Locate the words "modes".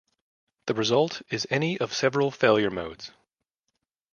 2.71-3.11